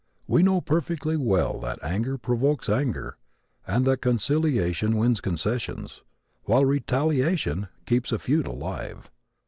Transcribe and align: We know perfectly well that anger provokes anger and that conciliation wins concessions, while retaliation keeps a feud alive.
We 0.25 0.41
know 0.41 0.61
perfectly 0.61 1.15
well 1.15 1.59
that 1.59 1.77
anger 1.83 2.17
provokes 2.17 2.69
anger 2.69 3.17
and 3.67 3.85
that 3.85 4.01
conciliation 4.01 4.97
wins 4.97 5.21
concessions, 5.21 6.01
while 6.45 6.65
retaliation 6.65 7.67
keeps 7.85 8.11
a 8.11 8.17
feud 8.17 8.47
alive. 8.47 9.11